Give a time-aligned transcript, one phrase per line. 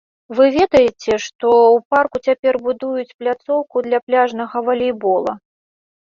[0.37, 5.33] Вы ведаеце, што ў парку цяпер будуюць пляцоўку для пляжнага валейбола.